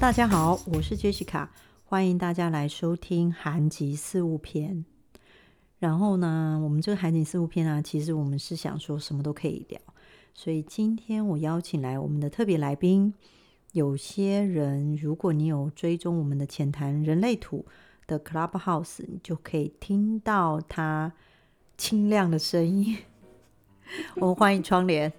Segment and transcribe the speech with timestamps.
[0.00, 1.48] 大家好，我是 Jessica，
[1.84, 4.84] 欢迎大家来收听韩籍事务篇。
[5.80, 9.80] 然后呢，我们这个韩籍事务篇啊，其实我们是想说什么都可以聊，
[10.32, 13.12] 所以今天我邀请来我们的特别来宾。
[13.72, 17.66] 有些人，如果你有追踪我们的浅谈人类图
[18.06, 21.12] 的 Clubhouse，你就可以听到他
[21.76, 22.96] 清亮的声音。
[24.14, 25.12] 我们欢迎窗帘。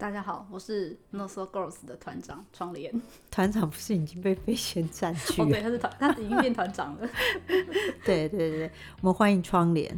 [0.00, 2.90] 大家好，我是 Noso Girls 的团长窗帘。
[3.30, 5.46] 团长不是已经被飞仙占据了？
[5.46, 7.06] 哦，对，他是团，他已经变团长了。
[8.02, 8.70] 对对对，
[9.02, 9.94] 我们欢迎窗帘。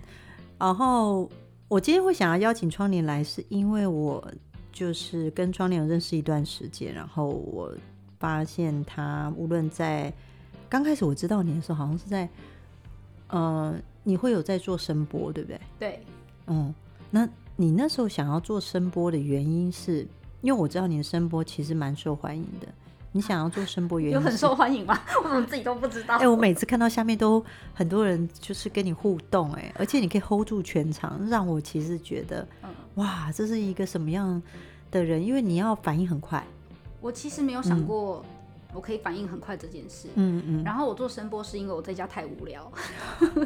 [0.58, 1.30] 然后
[1.68, 4.28] 我今天会想要邀请窗帘来，是因为我
[4.72, 7.72] 就是跟窗帘认识一段时间，然后我
[8.18, 10.12] 发现他无论在
[10.68, 12.28] 刚开始我知道你的时候，好像是在
[13.28, 15.60] 呃，你会有在做声波，对不对？
[15.78, 16.06] 对，
[16.48, 16.74] 嗯，
[17.08, 17.28] 那。
[17.56, 20.06] 你那时候想要做声波的原因是，
[20.40, 22.66] 因为我知道你的声波其实蛮受欢迎的。
[23.14, 24.98] 你想要做声波原因有很受欢迎吗？
[25.22, 26.14] 我怎么自己都不知道。
[26.14, 32.48] 哎、欸，我每次看到下面都很多人就是跟你互动，哎，而且你可以 hold 住全场，让我其实觉得，
[32.94, 34.42] 哇，这是一个什么样
[34.90, 35.22] 的人？
[35.22, 36.42] 因为你要反应很快。
[37.02, 38.24] 我其实没有想过。
[38.72, 42.72] 嗯我可以反应很快这件事，嗯嗯，然后我做声波是因为我在家太无聊，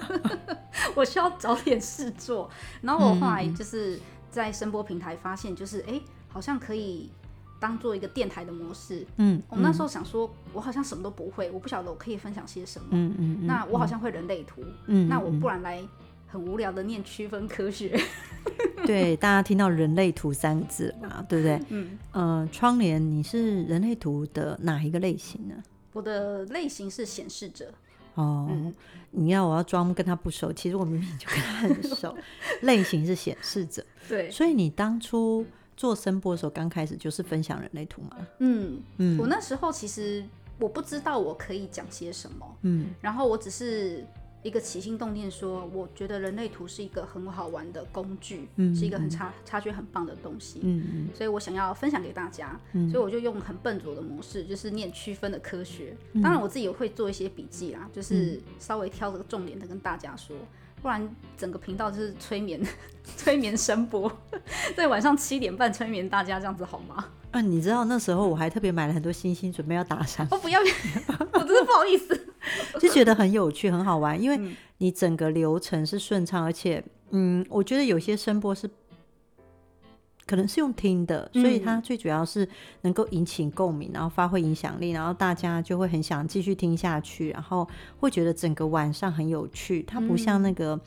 [0.95, 2.49] 我需要找点事做。
[2.81, 3.99] 然后我后来就是
[4.31, 7.11] 在声波平台发现，就是哎、欸，好像可以
[7.59, 9.05] 当做一个电台的模式。
[9.17, 12.87] 嗯，我那时候想说，我好像什么都不会，我不晓得我可以分享些什么。
[12.93, 14.63] 嗯嗯，那我好像会人类图。
[14.87, 15.83] 嗯，那我不然来
[16.27, 17.99] 很无聊的念区分科学。
[18.87, 21.61] 对，大家听到“人类图”三个字嘛，对不对？
[21.71, 25.55] 嗯，呃，窗帘，你是人类图的哪一个类型呢？
[25.93, 27.73] 我的类型是显示者。
[28.15, 28.73] 哦，嗯、
[29.11, 32.17] 你要我要装跟他不熟，其实我明明就跟他很熟。
[32.62, 34.31] 类型是显示者，对。
[34.31, 35.45] 所以你当初
[35.77, 38.17] 做声波的时候，刚开始就是分享人类图吗？
[38.39, 39.19] 嗯嗯。
[39.19, 40.25] 我那时候其实
[40.61, 44.06] 我不知道我可以讲些什么，嗯，然后我只是。
[44.47, 60.37] 一个起心动念说，我觉得人类图是一个很好玩的工具，嗯，是一个很差差距很棒的东西，嗯嗯，所以我想要分享给大家，嗯，所以我就用很笨拙的模式，就是念区分的科学，嗯，当然我自己也会做一些笔记啦，就是稍微挑这个重点的跟大家说，
[60.81, 62.65] 不然整个频道就是催眠，
[63.17, 64.11] 催眠声波，
[64.77, 67.05] 在晚上七点半催眠大家，这样子好吗？
[67.33, 70.61] 嗯，啊，你知道那时候我还特别买了很多星星，准备要打赏，我不要，
[71.33, 72.25] 我真是不好意思。
[72.81, 74.41] 就觉得很有趣，很好玩，因为
[74.79, 78.69] 你整个流程是顺畅，而且，嗯，我觉得有些声波是
[80.27, 82.49] 可能是用听的，所以它最主要是
[82.83, 87.67] 能够引起共鸣，然后发挥影响力，然后大家就会很想继续听下去，然后
[87.99, 89.83] 会觉得整个晚上很有趣。
[89.85, 90.79] 它不像那个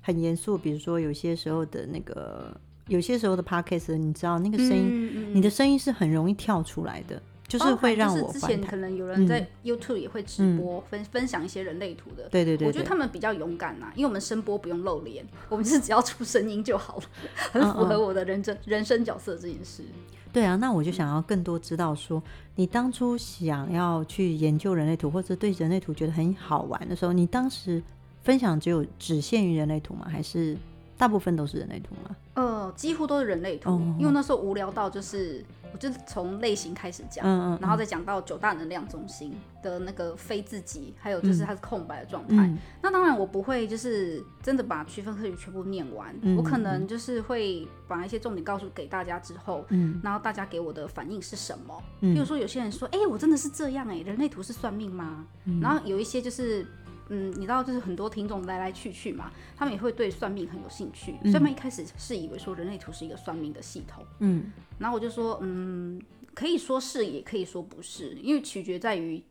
[0.00, 7.22] 很严肃，比如说有些时候的那个，有些时候的 podcast，你知道那个声音，你的声音是很容易跳出来的。
[7.48, 17.02] 就是会让我、就是、之前可能有人在 YouTube 也会直播分、嗯、分享一些人类图的，对对对，对，我觉得他们比较勇敢呐、啊，因为我们声波不用露脸，我们是只要出声音就好了，
[17.34, 19.82] 很符合我的人生、人生角色这件事。
[20.30, 22.22] 对啊，那我就想要更多知道说，
[22.56, 27.82] 你当初想要去研究人类图，或者对人类图觉得很好玩的时候，你当时
[28.22, 30.06] 分享只有只限于人类图吗？
[30.06, 30.54] 还是
[30.98, 32.14] 大部分都是人类图吗？
[32.34, 35.44] 呃，几乎都是人类图，哦、因为那时候无聊到就是。
[35.70, 42.36] 我就从类型开始讲，嗯嗯，然后再讲到九大能量中心的那个非自己，还有就是它是空白的状态。
[42.36, 51.82] 嗯、那当然我不会就是真的把区分科学全部念完，嗯，我可能就是会把一些重点告诉给大家之后，嗯，然后大家给我的反应是什么？
[52.00, 55.26] 嗯，比如说有些人说，哎、欸，我真的是这样哎、欸，人类图是算命吗？
[55.44, 56.66] 嗯，然后有一些就是。
[57.10, 61.12] 嗯，你知道，就是很多听众来来去去嘛，他们也会对算命很有兴趣。
[61.22, 66.00] 所以他们一开始是以为说人类图是一个算命的系统，嗯，然后我就说，嗯，
[66.34, 69.22] 可以说是，也可以说不是，因为取决在于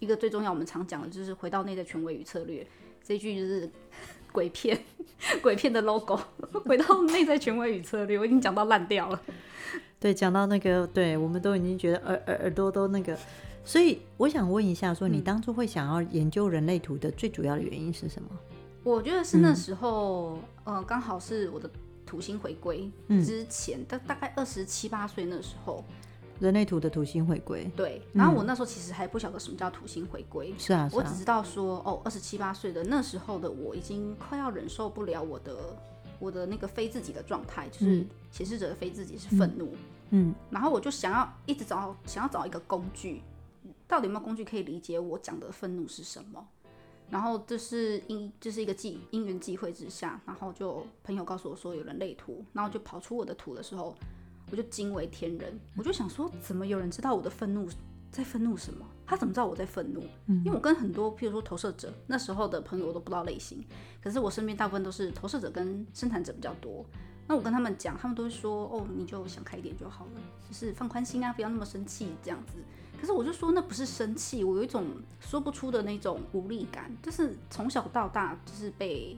[0.00, 2.66] 一个最重要，我们常讲的就是回到内在权威与策略
[3.02, 3.68] 这句，就是
[4.30, 4.78] 鬼片，
[5.42, 6.18] 鬼片的 logo，
[6.64, 9.20] 回到内在权威与策略，我已经讲到烂掉了。
[9.98, 13.18] 对，讲到那个，对，我们都已经觉得耳耳耳朵都那个。
[13.64, 18.28] 所以我想问一下，说你当初会想要研究人类图的最主要的原因是什么？
[18.82, 21.70] 我觉得是那时候，嗯、呃，刚好是我的
[22.04, 22.90] 土星回归
[23.24, 25.82] 之前，大、嗯、大概二十七八岁那时候，
[26.38, 27.64] 人类图的土星回归。
[27.74, 35.56] 对，然后我那时候其实还不晓得什么叫土星回归，是啊，我只知道说，哦，二十七八岁的那时候的我已经快要忍受不了我的
[36.18, 39.74] 我的那个非自己的状态，就是显示者的非自己是愤怒，
[40.10, 43.22] 嗯，嗯，然后我就想要一直找想要找一个工具。
[43.94, 46.44] 到底有没有工具可以理解我讲的愤怒是什么？
[47.08, 53.96] 然后这是因，这是一个际因缘际会之下，然后就朋友告诉我说有人类图，然后就跑出我的图的时候，
[54.50, 57.68] 我就惊为天人，我就想说怎么有人知道我的愤怒
[58.10, 58.84] 在愤怒什么？
[59.06, 60.02] 他怎么知道我在愤怒？
[60.26, 63.64] 因为我跟很多，譬如说投射者那时候的朋友，我都不知道类型。
[64.02, 66.84] 可是我身边大部分都是投射者跟生产者比较多。
[67.28, 72.58] 那我跟他们讲，他们都会说：“哦，你就想开一点就好了，就是放宽心啊，不要那么生气这样子。”
[73.00, 74.86] 可是我就说，那不是生气，我有一种
[75.20, 79.16] 说不出的那种无力感，就是从小到大就是被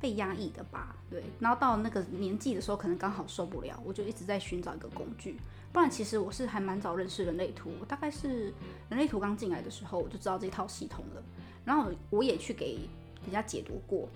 [0.00, 0.94] 被压抑的吧。
[1.10, 5.38] 对，然后到那个年纪的时候，可能刚好受不了，我就一直在寻找一个工具。
[5.72, 8.52] 不然，其实我是还蛮早认识人类图，大概是
[8.88, 11.22] 人类图刚进来的时候，我就知道这套系统了。
[11.64, 12.78] 然后我也去给
[13.24, 14.08] 人家解读过，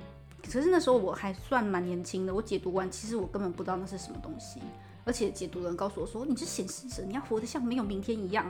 [0.43, 4.61] 可是那时候我还算蛮年轻的，我解读完，其实我根本不知道那是什么东西。
[5.07, 8.45] 而且解读人告诉我说：“你是显示者，你要活得像没有明天一样。”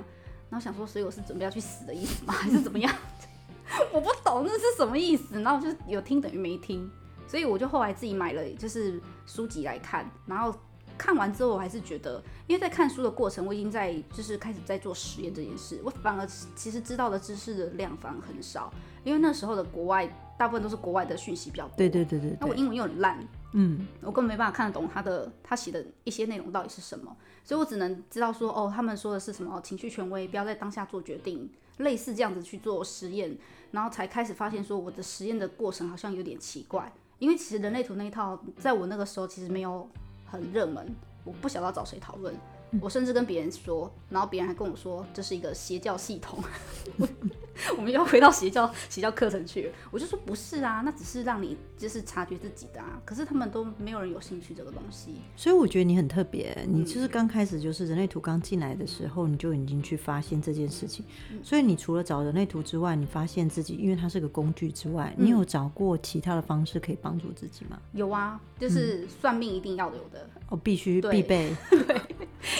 [0.50, 2.32] 然后想说，所以我是准备要去死的意思吗？
[2.34, 2.92] 还是怎么样？
[3.92, 5.40] 我不懂那是什么意思。
[5.40, 6.90] 然后我就有听等于没听，
[7.28, 10.52] 所以我就后来自己买了就是书籍来看，然后。
[10.98, 15.78] 看完之后，我还是觉得，因为在看书的过程，我已经在就是开始在做实验这件事。
[15.84, 18.72] 我反而其实知道的知识的量反而很少，
[19.04, 20.06] 因为那时候的国外
[20.38, 21.76] 大部分都是国外的讯息比较多。
[21.76, 22.34] 对对对对。
[22.40, 23.22] 那我英文又很烂，
[23.58, 33.36] 嗯，我根本没办法看得懂他的他写的一些内容到底是什么，所以我只能知道说，哦，他们说的是什么情绪权威，不要在当下做决定，类似这样子去做实验，
[33.70, 39.88] 然后才开始发现说我的实验的过程好像有点奇怪，因为其实人类图那一套在我那个时候其实没有。
[40.28, 40.84] 很热门，
[41.22, 42.34] 我不晓得找谁讨论。
[42.80, 46.42] 我甚至跟别人说，然后别人还跟我说这是一个邪教系统。
[47.74, 53.00] 我们要回到邪教邪教课程去，我就说不是啊，那只是让你就是察觉自己的啊。
[53.02, 56.54] 可是他们都没有人有兴趣这个东西，所以我觉得你很特别。
[56.68, 61.02] 你就是刚开始就是人类图刚进来的时候，你就已经去发现这件事情。
[61.42, 67.80] 所以你除了找人类图之外，你发现自己因为它是个工具之外，你有找过其他的方式可以帮助自己吗？
[67.92, 71.56] 有啊，就是算命一定要有的，哦，必须必备。
[71.70, 71.96] 对，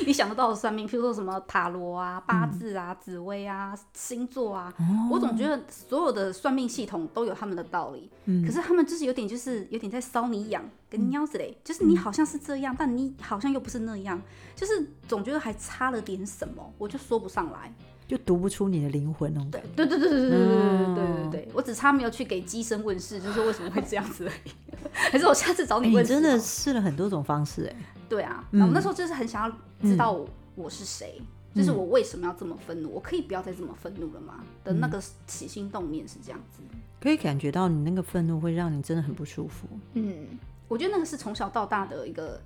[0.06, 4.73] 你想得到的算命，譬如说什么塔罗啊、八字啊、紫薇啊、星座啊。
[5.11, 14.21] 我总觉得所有的算命系统都有他们的道理，嗯，可是他们就是有点就是有点在搔你痒，跟你鸟子嘞，就是你好像是这样，但你好像又不是那样，
[14.55, 17.73] 就是总觉得还差了点什么，我就说不上来，
[18.09, 19.47] 就读不出你的灵魂哦。
[19.50, 24.50] 对对对对对对对对对对对，我只差没有去给机身问事，就是为什么会这样子而已。
[24.93, 26.05] 还是我下次找你问？
[26.05, 27.77] 你真的试了很多种方式哎。
[28.08, 29.56] 对啊，我那时候就是很想要
[29.88, 30.25] 知道
[30.55, 31.20] 我是谁。
[31.55, 32.91] 就是我为什么要这么愤怒？
[32.91, 34.44] 我可以不要再这么愤怒了吗？
[34.62, 36.61] 的那个起心动念是这样子，
[37.00, 39.67] 可以感觉到你那个愤怒会让你真的很不舒服。
[39.94, 40.26] 嗯，
[40.69, 42.38] 我觉得那个是从小到大的一个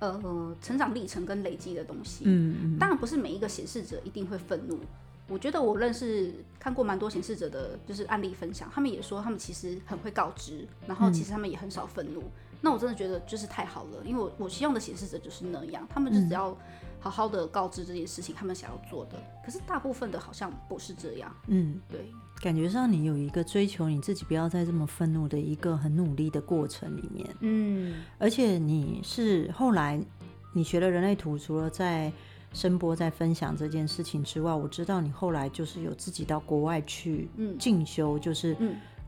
[0.00, 2.24] 呃成长历程跟累积的东西。
[2.26, 4.80] 嗯嗯，当然不是每一个显示者一定会愤怒。
[5.28, 12.24] 我觉得我认识看过蛮多显示者的，就是案例分享，他们也说他们其实很会告知，然后其实他们也很少愤怒。
[12.60, 16.56] 那我真的觉得就是太好了，因为我我希望的显示者就是那样，他们就只要。
[17.00, 21.32] 好好的告知这件事情，他们想要做的，可是大部分的好像不是这样。
[21.46, 27.36] 嗯，对，感觉上你有一个追求你自己不要再这么愤怒的一个很努力的过程里面。
[27.38, 30.04] 嗯，而且你是后来
[30.52, 32.12] 你学了人类图，除了在
[32.52, 38.56] 声波在分享这件事情之外，我知道你后来就是有自己到国外去进修，就是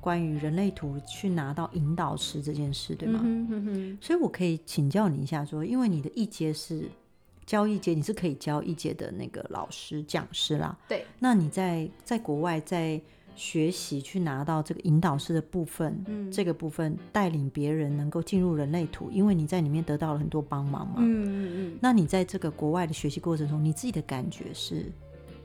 [0.01, 3.21] 关于人类图去拿到引导师这件事，对吗？
[3.23, 3.99] 嗯哼哼。
[4.01, 6.89] 所以我可以请教你一下说，说因为你的一阶是。
[7.47, 10.79] 教一阶，你是可以教一阶的那个老师讲师啦。
[10.87, 13.01] 对，那你在在国外在
[13.41, 20.97] 学习去拿到这个引导师的部分，嗯，这个部分带领别人能够进入人类图，因为你在里面得到了很多帮忙嘛。
[20.99, 21.79] 嗯嗯嗯。
[21.81, 24.93] 那你在这个国外的学习过程中，你自己的感觉是？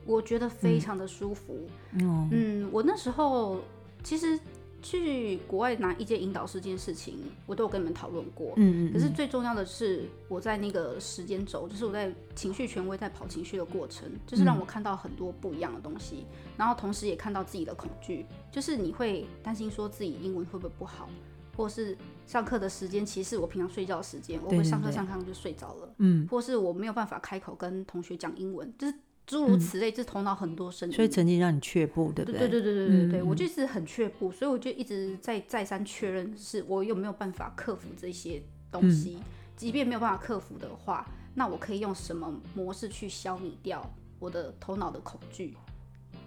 [0.04, 1.56] 我觉得非常的舒服。
[1.92, 3.62] 嗯嗯，我那时候
[4.04, 4.38] 其实。
[4.86, 8.52] 去国外拿一阶引导师这件事情，我都有跟你们讨论过。
[8.56, 8.92] 嗯，嗯嗯。
[8.92, 21.08] 可是最重要的是，我在那个时间轴，就是我在情绪权威在跑情绪的过程，就是让我看到很多不一样的东西，嗯、然后同时也看到自己的恐惧，就是你会担心说自己英文会不会不好，
[21.56, 25.94] 或是上课的时间其实是我平常睡觉的时间，我会上课上课就睡着了。
[25.98, 26.28] 嗯。
[26.30, 28.94] 或是我没有办法开口跟同学讲英文，就是。
[29.26, 32.40] 诸如此类，这头脑很多声音，所以曾经让你却步，对不对？
[32.40, 38.40] 对对对对对对对，我就是很却步，所以我就一直在再三确认，是我有没有办法克服这些
[38.70, 39.18] 东西。
[39.56, 41.04] 即便没有办法克服的话，
[41.34, 45.56] 那我可以用什么模式去消弭掉我的头脑的恐惧？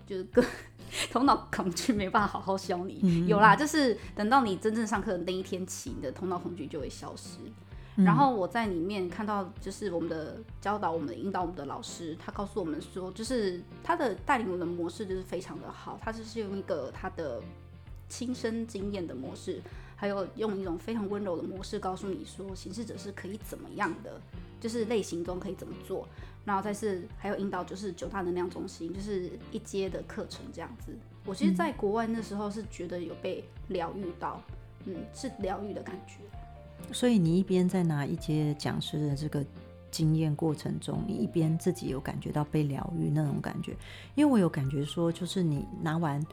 [0.06, 0.44] 就是个
[1.12, 3.26] 头脑恐惧没办法好好消弭。
[3.28, 7.38] 有啦，就是等到你真正上课的那一天起，你的头脑恐惧就会消失。
[8.06, 17.42] 然后我在里面看到，就是我们的教导、我们的引导、我们的老师，他告诉我们说，就是他的带领我的模式就是非常的好，他就是用一个他的
[18.08, 19.62] 亲身经验的模式，
[19.96, 24.20] 还有用一种非常温柔的模式告诉你说，行事者是可以怎么样的。
[24.62, 26.06] 就是类型中可以怎么做，
[26.44, 30.94] 然后再是还有引导，就是九大能量中心，就是一阶的课程这样子。
[31.24, 34.42] 我其实在国外那时候是觉得有被疗愈到，
[34.84, 36.16] 嗯，是疗愈的感觉。
[36.92, 39.46] 所以你一边在拿一阶讲师的这个
[39.92, 43.76] 经验过程中，你一边自己有感觉到被疗愈那种感觉，
[44.16, 46.26] 因为我有感觉说，就是你拿完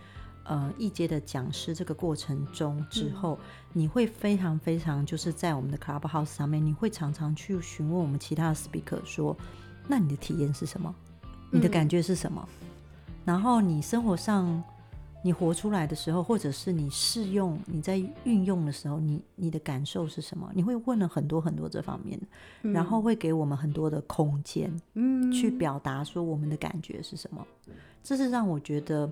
[0.45, 9.37] 呃一阶的讲师这个过程中之后，嗯、你会非常非常就是在我们的 Clubhouse 上面，你会常常去询问我们其他的 Speaker 说，
[9.89, 10.95] 那你的体验是什么？
[11.51, 12.47] 你的感觉是什么？
[12.49, 12.69] 嗯、
[13.25, 14.63] 然后你生活上。
[15.27, 20.49] 你活出来的时候，或者是你试用、你在运用的时候，你你的感受是什么？
[20.55, 22.17] 你会问了很多很多这方面，
[22.63, 27.45] 嗯、然后会给我们很多的空间，嗯，去表达说我们的感觉是什么。
[28.05, 29.11] 这是让我觉得，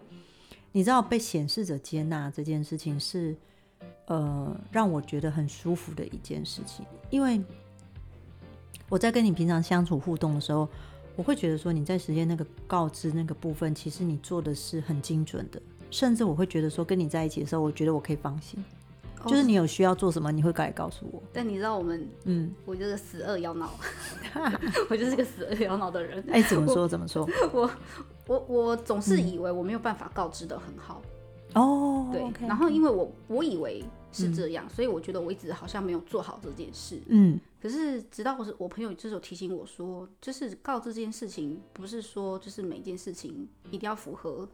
[0.70, 3.36] 你知道被显示者接纳这件事情是，
[4.06, 6.86] 呃，让我觉得很舒服的一件事情。
[7.10, 7.42] 因为
[8.88, 10.68] 我在跟你平常相处互动的时候，
[11.16, 15.60] 我会觉得说你在实现那个告知那个部分，其实你做的是很精准的。
[15.94, 18.58] 甚至我会觉得说，跟你在一起的时候，我觉得我可以放心，
[19.22, 21.22] 哦、就是你有需要做什么，你会过来告诉我。
[21.32, 23.70] 但你知道我们，嗯，我就是死二幺脑，
[24.90, 26.18] 我就是个死二幺脑的人。
[26.28, 26.88] 哎、欸，怎么说？
[26.88, 27.24] 怎么说？
[27.52, 27.70] 我
[28.26, 31.00] 我我总是以为我没有办法告知的很好。
[31.54, 32.22] 哦、嗯，对。
[32.22, 37.00] Okay, 然后因为我我以为是这样，嗯、所以我觉得我一直好像没有做好这件事。
[37.06, 37.38] 嗯。
[37.62, 44.48] 可是直到我是我朋友这时候提醒我说，就是告知这件事情，不是说就是每件事情一定要符合。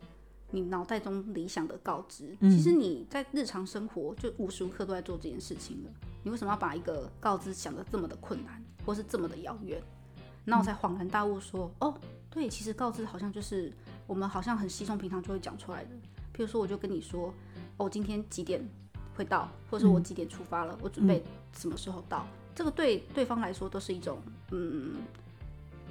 [0.51, 5.91] 你脑袋中理想的告知，其实你在日常生活就无时无刻都在做这件事情了。
[6.23, 9.81] 你为什么要把一个告知想得这么的困难，或是这么的遥远？
[10.45, 11.95] 那我才恍然大悟说，哦，
[12.31, 13.73] 对，其实告知好像就是
[14.07, 15.91] 我们好像很稀松平常就会讲出来的。
[16.35, 17.33] 譬如说，我就跟你说，
[17.77, 18.67] 哦，今天几点
[19.15, 21.23] 会到，或者说我几点出发了，我准备
[21.57, 24.19] 什么时候到，这个对对方来说都是一种，
[24.51, 24.97] 嗯，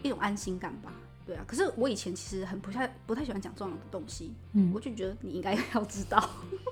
[0.03, 0.91] 一种安心感吧。
[1.29, 6.19] 对啊，可是我以前其实很不太不太喜欢讲这样的东西，嗯，我就觉得你应该要知道，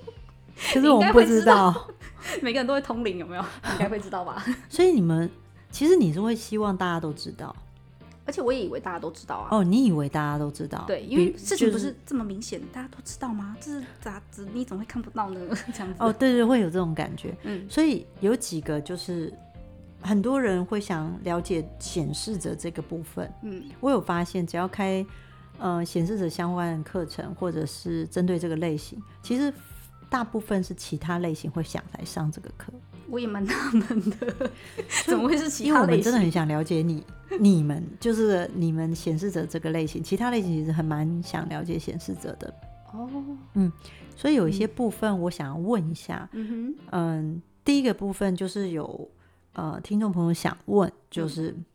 [0.74, 1.88] 可是我们不知道，
[2.42, 3.42] 每个人都会通灵，有没有？
[3.44, 4.44] 应该会知道吧？
[4.68, 5.30] 所以你们
[5.70, 7.56] 其实你是会希望大家都知道，
[8.26, 9.50] 而且我也以为大家都知道啊。
[9.52, 10.84] 哦，你以为大家都知道？
[10.88, 13.56] 对，因为事情不是这么明显，大家都知道吗？
[13.62, 14.48] 这是咋子？
[14.52, 15.40] 你怎么会看不到呢？
[15.72, 17.38] 这样子哦，对对，会有这种感觉。
[17.44, 19.32] 嗯，所以有几个就是。
[20.02, 25.06] 很多人会想了解显示者这个部分，嗯，我有发现，只要开
[25.58, 29.52] 呃显示者相关的课程，或者是针对这个类型，其实
[30.10, 32.72] 大部分是其他类型会想来上这个课。
[33.10, 34.50] 我也蛮纳闷的，
[35.06, 35.68] 怎么会是其他类型？
[35.68, 37.04] 因为我们真的很想了解你，
[37.40, 42.54] 你们就是你们显示者这个类型，其他类型其实还蛮想了解显示者的。
[42.94, 43.10] 哦，
[43.54, 43.72] 嗯，
[44.16, 49.10] 所以有一些部分我想要问一下，嗯哼，嗯，第一个部分就是有。
[49.58, 51.66] 呃，听众朋友想问，就是、嗯、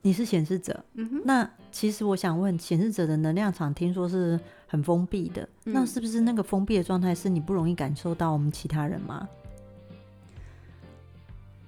[0.00, 9.28] 你是显示者，嗯、那其实我想问，显示者的能量场听说是很封闭的，嗯、那是不是那个封闭的状态是你不容易感受到我们其他人吗？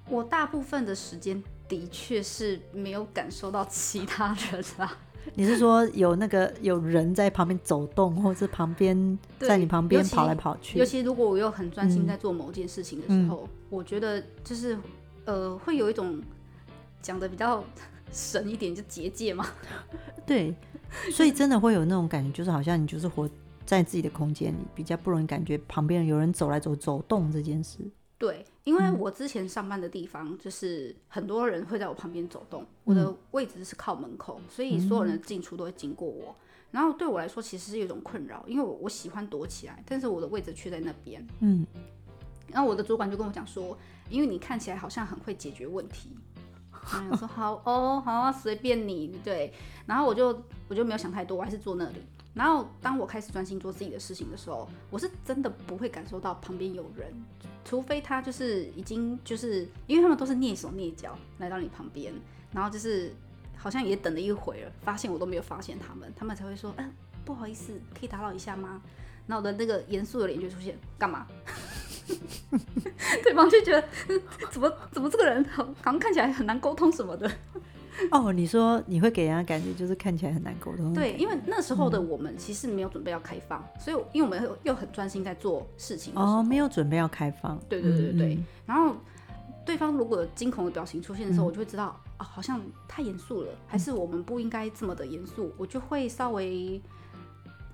[0.09, 4.97] 我大部分的时间的确是没有感受到其他人啊。
[5.35, 10.79] 你是说有那个有人在旁边走动，或者旁边在你旁边跑来跑去？
[10.79, 14.77] 尤其，尤其如果我又很专心在做某件事情的时候，嗯、我觉得就是
[15.25, 16.21] 呃，会有一种
[17.01, 17.63] 讲的比较
[18.13, 19.47] 神一点，就结界嘛。
[20.27, 20.55] 对，
[21.13, 23.29] 所以真的会有那种感觉，就是好像你就是活
[23.65, 27.79] 在自己的空间里，比较不容易感觉旁边有人走来走走动这件事。
[28.19, 36.37] 对，因为我之前上班的地方就是很多人会在我旁边走动，嗯、我的位置是靠门口，所以所有人的进出都会经过我。
[36.39, 41.27] 嗯、然后对我来说其实是有一种困扰，因为我我喜欢躲起来，但是我的位置却在那边。
[41.41, 41.67] 嗯，
[42.49, 43.77] 然后我的主管就跟我讲说，
[44.11, 46.11] 因为你看起来好像很会解决问题，
[46.93, 49.19] 然后我说好哦，好啊，随便你。
[49.25, 49.53] 对，
[49.87, 52.03] 然后我就我就没有想太多，我还是坐那里。
[52.33, 57.13] 然后当我开始专心做自己的事情的时候，我是真的不会感受到旁边有人，
[57.65, 62.15] 除非他就是已经就是，因为他们都是蹑手蹑脚来到你旁边，
[62.53, 63.13] 然后就是
[63.57, 66.73] 好像也等了一会儿了，发现我都没有发现他们，他们才会说，
[67.25, 68.81] 不好意思，可以打扰一下吗？
[69.27, 71.27] 然后我的那个严肃的脸就出现，干嘛？
[73.23, 73.89] 对方就觉得
[74.51, 77.31] 怎么怎么这个人好好像看起来很难沟通什么的。
[78.11, 80.93] 哦，你说你会给人家感觉就是看起来很难沟通。
[80.95, 86.13] 对，因为那时候的我们其实没有准备要开放，嗯、所以因为我们又又很专心在做事情。
[86.17, 87.59] 哦，没有准备要开放。
[87.69, 88.35] 对对对对。
[88.35, 88.95] 嗯、然后
[89.65, 95.47] 对方如果有惊恐的表情出现的时候，嗯、我就会知道啊、哦，好像太严肃了，还是我们不应该这么的严肃。
[95.47, 96.81] 嗯、我就会稍微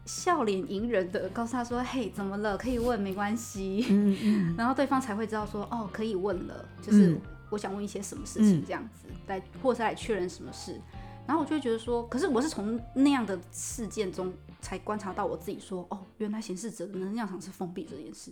[0.05, 2.57] 笑脸迎人的告诉他说：“嘿，怎么了？
[2.57, 4.55] 可以问，没关系。”嗯嗯。
[4.59, 7.19] 然后对方才会知道说：“哦，可以问了。”就是。
[7.50, 10.81] 我想问一些什么事情这样子，嗯、来或是来确认什么事。
[11.26, 18.31] 然后我就会觉得说，可是我是从那样的事件中才观察到我自己说，哦，原来显示者的能量场是封闭这件事，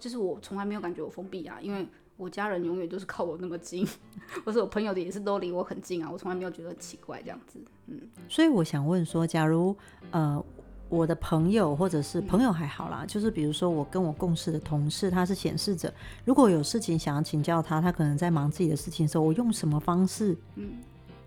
[0.00, 3.86] 就是我从来没有感觉我封闭啊，因为我家人永远都是靠我那么近，
[4.44, 8.00] 或是我朋友的也是都离我很近啊，我从来没有觉得很奇怪这样子，嗯。
[8.28, 9.76] 所以我想问说，假如
[10.10, 10.44] 呃
[10.94, 15.92] 我的朋友或者是朋友还好啦，嗯、就是比如说我跟我共事的同事他是显示者，
[16.24, 20.36] 如果有事情想要请教他，他可能在忙自己的事情的时候，我用什么方式？
[20.56, 20.74] 嗯。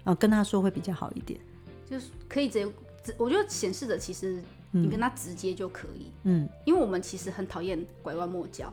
[0.04, 1.38] 啊，跟他说会比较好一点，
[1.86, 8.72] 就是可以直接，我觉得显示者其实你跟他直接就可以，嗯，因为我们其实很讨厌拐弯抹角，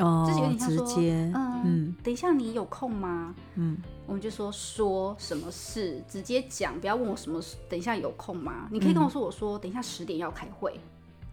[0.00, 3.34] 哦，就是有点像说，直接，嗯，嗯，等一下你有空吗？
[3.54, 3.76] 嗯，
[4.06, 8.68] 我们就说说什么事，直接讲，不要问我什么，等一下有空吗？
[8.72, 10.78] 你可以跟我说，我说等一下十点要开会。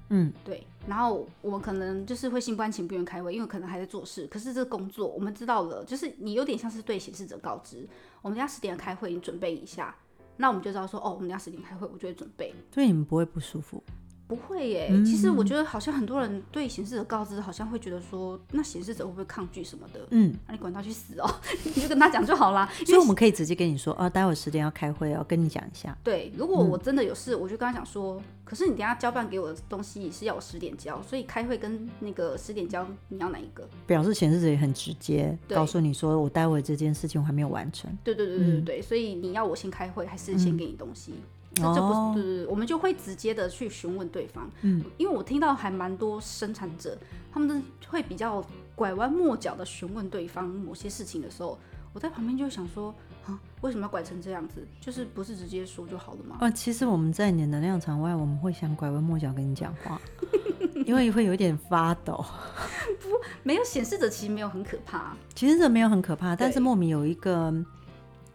[0.10, 4.26] 嗯，对，然后我们可能就是会心不甘情不愿开会，因为可能还在做事。
[4.28, 7.86] 可是这个工作我们知道了，就是你有点像是对显示者告知，
[8.22, 9.94] 我们等下十点开会，你准备一下。
[10.38, 12.54] 那我们就知道说，哦，我们等下十点开会，我就会准备。
[12.72, 13.84] 所以你们不会不舒服。
[14.28, 20.02] 不会耶，嗯、其实我觉得好像很多人对显示者告知，好像会觉得说，那显示者会不会抗拒什么的？
[20.12, 21.30] 嗯，那、啊、你管他去死哦，
[21.64, 22.70] 你就跟他讲就好啦。
[22.86, 25.98] 所以我们可以直接跟你说，啊，待会十点要开会，哦跟你讲一下。
[26.04, 33.66] 对，如果我真的有事，我就跟他讲说，可是你等下交办给我的东西是要我十点交，所以开会跟那个十点交，你要哪一个？
[33.86, 37.90] 表示显示者也很直接，告诉你说，我待会这件事情我还没有完成。
[38.04, 41.14] 对对对对对对，嗯、所以你要我先开会，还是先给你东西？
[41.58, 46.98] 嗯这就不是，对对对，我们就会直接的去询问对方，嗯，因为我听到还蛮多生产者，
[47.32, 47.56] 他们都
[47.90, 48.44] 会比较
[48.76, 51.58] 拐弯抹角的询问对方某些事情的时候，
[51.94, 52.94] 我在旁边就想说，
[53.26, 54.66] 啊，为什么要拐成这样子？
[54.80, 56.38] 就是不是直接说就好了吗？
[56.40, 60.00] 啊，其实我们在你的能量场外，我们会想拐弯抹角跟你讲话，
[60.86, 62.24] 因为会有点发抖。
[63.02, 63.10] 不，
[63.44, 67.54] 没有显示者其实没有很可怕，其实这没有很可怕，但是莫名有一个。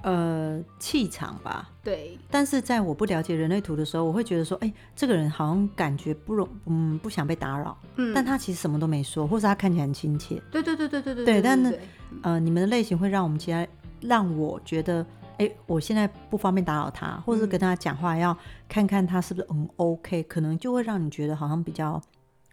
[0.03, 2.19] 呃，气场吧，对。
[2.31, 7.77] 但是在我不了解人类图的时候，我会觉得说，哎、欸，这个人好像感觉不容，嗯，不想被打扰。
[7.97, 8.13] 嗯。
[8.15, 10.43] 但他其实什么都没说，或是他看起来很亲切。
[10.51, 11.25] 对对对对对对。
[11.25, 11.79] 对，但是，
[12.23, 13.67] 呃，你们的类型会让我们其他
[14.01, 15.03] 让我觉得，
[15.39, 18.37] 哎、欸，我现在不方便打扰他，或是跟他讲话，要
[18.69, 22.03] 看看他是不是嗯 OK，可能就会让你觉得好像比较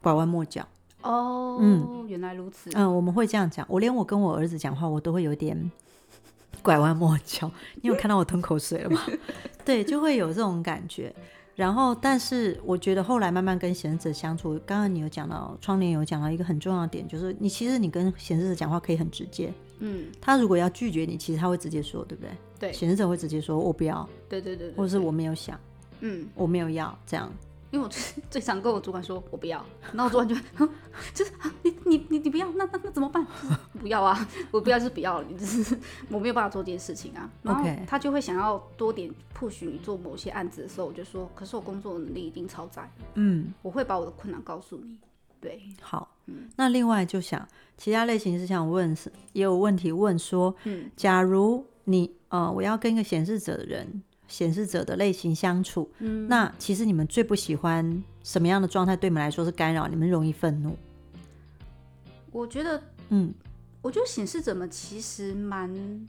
[0.01, 0.63] 拐弯抹角。
[1.01, 2.69] 哦，嗯，原来如此。
[2.75, 3.65] 嗯，我们会这样讲。
[3.69, 5.71] 我连我跟我儿子讲话，我都会有点。
[6.61, 9.01] 拐弯抹角，你有看到我吞口水了吗？
[9.65, 11.13] 对，就会有这种感觉。
[11.55, 19.53] 然后，但是我觉得后来慢慢跟显示者相处，刚刚你有讲到，窗帘有讲到一个很重要的点，就是你其实你跟显示者讲话可以很直接。
[19.79, 22.31] 嗯，他如果要拒绝你，其实他会直接说，对不对？
[22.59, 24.07] 对，显示者会直接说，我不要。
[24.29, 25.59] 对对对，对，或者是我没有想，
[25.99, 27.29] 嗯，我没有要这样。
[27.71, 30.35] 因为我最 最常跟我主管说，我不要，然后我主管就，
[31.13, 31.31] 就是
[31.63, 33.25] 你你你你不要，那那那怎么办？
[33.79, 35.77] 不要啊，我不要就是不要了，你就是
[36.09, 37.29] 我没有办法做这件事情啊。
[37.43, 44.97] 然后他就会想要多点 push 你做某些案子的时候，我就说，可是我工作能力一定超载，嗯，我会把我的困难告诉你。
[45.39, 54.03] 对，好，嗯，那另外就想其他类型是想问是也有问题问说，嗯，假如你呃我要跟一个显示者的人。
[54.29, 58.95] 显示者的类型相处，嗯，那其实你们最不喜欢什么样的状态？
[58.95, 60.77] 对你们来说是干扰，你们容易愤怒。
[62.31, 63.33] 我觉得，嗯，
[63.81, 66.07] 我觉得显示者们其实蛮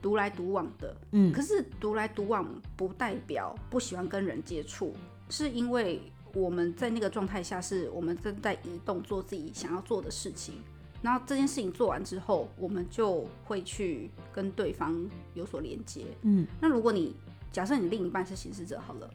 [0.00, 4.94] 独来独往的，嗯，可是独来独往不代表不喜欢跟人接触，
[5.28, 6.00] 是因为
[6.34, 10.54] 我们在那个状态下，是我们正在移动，做自己想要做的事情。
[11.02, 16.06] 然后这件事情做完之后，我们就会去跟对方有所连接。
[16.22, 17.14] 嗯，那如果你
[17.50, 19.10] 假设你另一半是显示者好了，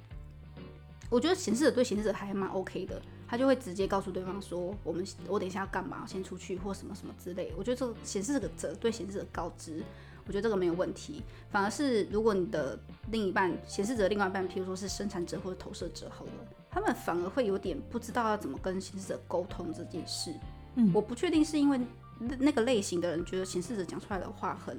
[1.09, 9.81] 我觉得显示者对显示者还蛮 OK 的，他就会直接告诉对方说：“我们我等一下要干嘛，先出去或什么什么之类。”我觉得这个显示者对显示者告知，
[10.25, 11.23] 我觉得这个没有问题。
[11.49, 12.77] 反而是如果你的
[13.11, 16.31] 另一半显示者另外一半，譬如说是生产者或者投射者好了，
[16.69, 20.33] 他们反而会有点不知道要怎么跟显示者沟通这件事。
[20.77, 21.79] 嗯，我不确定是因为
[22.19, 24.77] 那那个类型的人觉得显示者讲出来的话很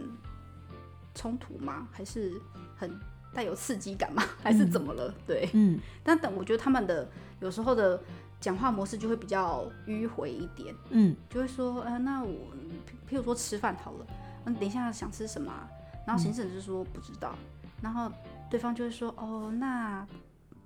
[1.15, 1.87] 冲突吗？
[1.93, 2.33] 还是
[2.77, 2.91] 很
[3.35, 4.23] 带有刺激感吗？
[4.43, 5.09] 还是怎么了？
[5.09, 7.09] 嗯、对，嗯，但等我觉得他们的
[7.41, 8.01] 有时候的
[8.41, 12.53] 讲话模式就会比较迂回一点，嗯，就会说，呃，那我
[13.09, 14.07] 譬如说吃饭好了，
[14.45, 15.53] 嗯，等一下想吃什么？
[16.07, 18.11] 然后显示者就说不知道，嗯、然后
[18.49, 20.07] 对方就会说，哦，那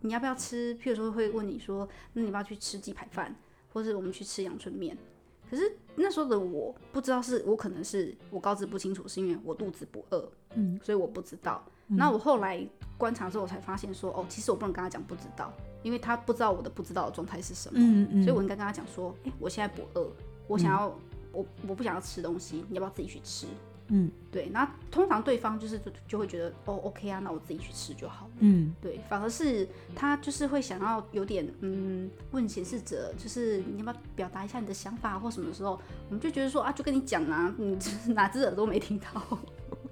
[0.00, 0.74] 你要不要吃？
[0.76, 3.34] 譬如说会问你说，那你要不要去吃鸡排饭，
[3.72, 4.96] 或者我们去吃阳春面？
[5.52, 11.62] 可是那时候的我不知道，是我可能是我告知不清楚，是因为我肚子不饿，嗯，所以我不知道。
[11.86, 20.10] 那、嗯、我后来观察之后，我才发现说，哦，其实我不能跟他讲不知道，因为他不知道我的不知道的状态是什么，嗯嗯，所以我应该跟他讲说，哎、欸，我现在不饿，
[20.48, 20.94] 我想要，嗯、
[21.32, 23.46] 我我不想要吃东西，你要不要自己去吃？
[23.88, 24.48] 嗯，对。
[24.50, 28.32] 那通常对方就是就就会觉得哦，OK 啊，那我自己去吃就好了。
[28.40, 29.00] 嗯，对。
[29.08, 35.72] 反而是他就是会想要有点嗯，问显示者，就是你要不要表达一下你的想法或什么的时候，
[36.08, 37.76] 我们就觉得说啊，就跟你讲啊，你
[38.14, 39.38] 哪只耳朵没听到？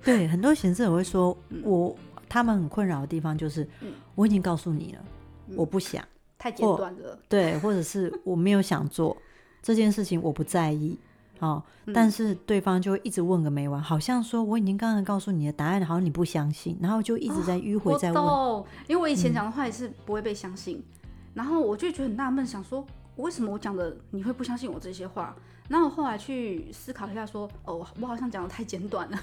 [0.03, 1.97] 对，很多显示者会说，嗯、我
[2.29, 5.05] 他们很困扰的地方就是，嗯、我已经告诉你了，
[5.49, 6.03] 嗯、我不想，
[6.39, 9.15] 太简短了，对，或者是我没有想做
[9.61, 10.99] 这件事情，我不在意。
[11.41, 11.63] 哦，
[11.95, 18.23] 但是对方就会一直问个没完，嗯、好像说我已经刚刚告诉你的答案，好像你不相信，然后就一直在迂回在问。
[18.23, 21.01] 哦、因为我以前讲的话也是不会被相信，嗯、
[21.33, 22.85] 然后我就觉得很纳闷，想说
[23.17, 25.35] 为什么我讲的你会不相信我这些话？
[25.69, 29.19] 然后后来去思考一下说，说哦，我好像讲的太简短了，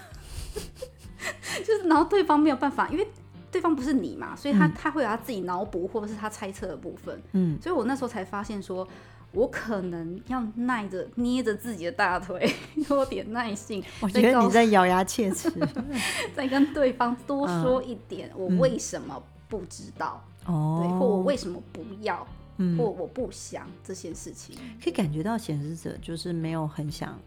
[1.63, 3.07] 就是然后对方没有办法，因为
[3.51, 7.21] 对方不是你嘛，所以他、嗯、他会有他自己脑补或者是他猜测的部分。
[7.33, 8.87] 嗯，所以我那时候才发现说。
[9.33, 12.51] 我可能要耐着捏着自己的大腿，
[12.87, 13.83] 多点耐性。
[13.99, 15.51] 我觉得你在咬牙切齿，
[16.35, 20.23] 再跟对方多说一点，我为什么不知道？
[20.45, 22.25] 哦、嗯，对，或我为什么不要？
[22.59, 27.19] 嗯、或我不想这些事情，可以感觉到显示者就是没有很想，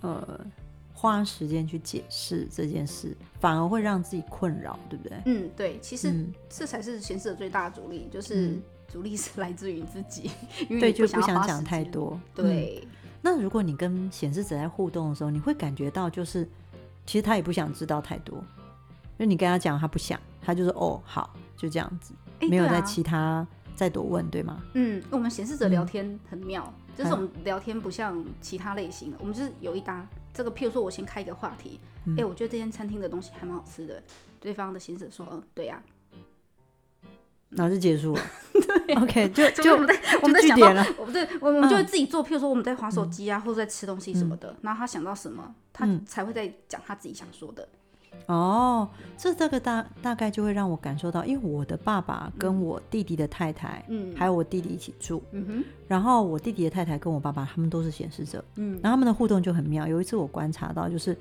[0.00, 0.40] 呃，
[0.92, 5.16] 花时间去解释这件事，反而会让自己困扰，对不对？
[5.26, 6.12] 嗯，对，其实
[6.48, 8.58] 这才是显示者最大的阻力，就是。
[8.92, 10.30] 嗯阻力是来自于自己，
[10.68, 12.20] 因为就不想讲太多。
[12.34, 12.88] 对、嗯，
[13.22, 16.46] 那如果你跟显示者在互动的时候，你会感觉到就是，
[17.06, 24.62] 其实他也不想知道太多，因为你跟他讲，他不想，他就是哦好，就这样子，欸、没有在其他再多问，对吗？
[24.74, 34.02] 嗯，我们显示者聊天很妙，嗯、就是我们聊天不像其他类型的，我们就是有一搭这个，譬如说我先开一个话题，哎、嗯欸，我觉得这间餐厅的东西还蛮好吃的，
[34.38, 35.90] 对方的显示者说，嗯，对呀、啊。
[37.54, 38.22] 然后就结束了。
[38.86, 42.24] 对， OK，就就我们在我们在想到，对，我们就会自己做。
[42.24, 44.54] 譬如说我们在划手机啊，或者在吃东西什么的。
[44.62, 47.66] 然后他想到什么，他才会在讲他自己想说的。
[48.26, 55.64] 哦，这这个大大概就会让我感受到，因为我的爸爸跟我弟弟的太太，嗯，还有我弟弟一起住，嗯哼。
[55.88, 58.72] 然后我弟弟的太太跟我爸爸他们都是显示者，嗯。
[58.82, 59.86] 然后他们的互动就很妙。
[59.86, 61.16] 有一次我观察到，就是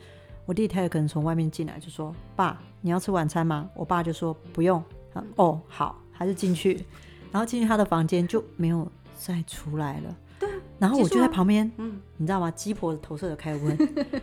[0.45, 4.83] 我弟弟太太可能从外面进来，就说：“爸，你要吃晚餐吗？”我爸就说：“不用。”
[5.37, 5.97] 哦，好。
[6.13, 6.85] 还是进去，
[7.31, 10.15] 然后进去他的房间就没有再出来了。
[10.39, 12.49] 对，然后我就在旁边，嗯，你知道吗？
[12.51, 13.77] 鸡婆的投射的开始问：“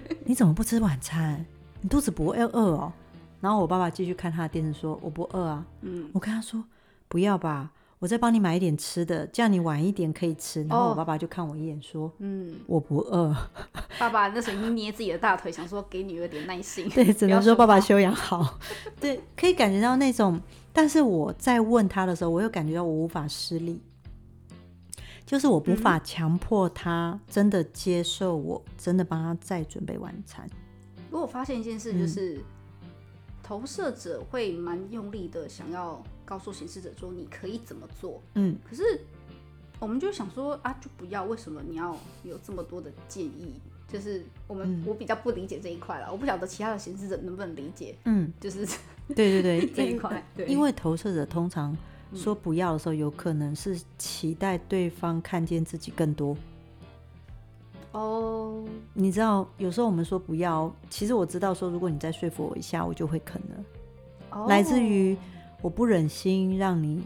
[0.27, 1.45] 你怎么不吃晚餐？
[1.81, 2.93] 你肚子不会饿哦？”
[3.41, 6.65] 然后我爸爸继续看他的电视，说：“我不饿啊。”嗯，我跟他说
[7.07, 13.33] ：“不要吧，我再帮你买一点吃的，这样你晚一点可以吃。”然后我爸爸就看我一眼，说：“嗯，我不饿。
[13.97, 16.89] ”爸爸那时候一捏自己的大腿，想说给女儿点耐心。
[16.91, 18.59] 对，只能说爸爸修养好。
[19.01, 20.41] 对，可以感觉到那种。
[20.73, 23.81] 但是我在问他的时候，我又感觉到我无法施力，
[25.27, 30.49] 就是我无法强迫他真的接受我，真的帮他再准备晚餐。
[31.11, 32.89] 如果发现一件事，就是、嗯、
[33.43, 38.83] 投射者会蛮用力的想要告诉显示者说你可以怎么做，嗯，可是
[39.81, 43.55] 我们就想说啊，就不要，为什么你要有这么多的建议？
[43.89, 48.65] 就是我们、嗯、我比较不理解这一块了，我不晓得其他的显示者能不能理解，嗯，就是。
[49.15, 51.77] 对对对， 这一块，对，因为投射者通常
[52.15, 56.37] 说不要的时候，有可能是期待对方看见自己更多。
[57.93, 63.65] 哦，你知道，有时候我们说不要，其实我知道说，如果你再说服我一下，我就会肯了。
[64.31, 65.17] 哦，来自于
[65.63, 67.03] 我不忍心让你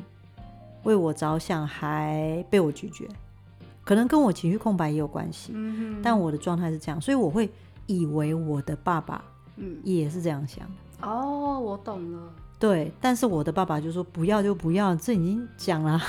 [0.83, 3.07] 为我着想，还被我拒绝，
[3.85, 5.53] 可能跟我情绪空白也有关系。
[5.55, 7.49] 嗯哼，但我的状态是这样，所以我会
[7.87, 9.25] 以为我的爸爸，
[9.57, 10.73] 嗯，也是这样想的。
[11.03, 12.33] 哦，我懂了。
[12.59, 16.01] 对，但是我的爸爸就说不要就不要，这已经讲了，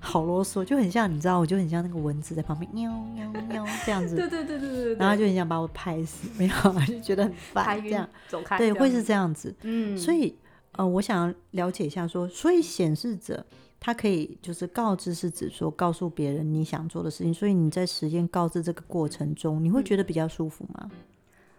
[0.00, 4.16] 好啰嗦，就很像你知道，我就很像那个蚊子在旁边喵喵喵这样子。
[4.16, 4.94] 对对对对对。
[4.94, 6.54] 然后就很想把我拍死，没有，
[6.86, 8.08] 就觉得很烦这样。
[8.26, 8.56] 走开。
[8.56, 9.54] 对，会是这样子。
[9.64, 9.98] 嗯。
[9.98, 10.34] 所以
[10.72, 13.44] 呃，我想了解一下说，所以显示者
[13.78, 20.88] 他可以就是告知是指说告诉别人你想做的事情，所以你在实现告知这个过程中，你会觉得比较舒服吗？
[20.90, 20.96] 嗯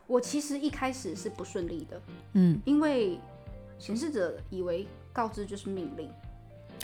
[0.08, 2.02] 我其实一开始是不顺利的，
[2.34, 3.20] 嗯，因为
[3.78, 6.10] 显示者以为告知就是命令，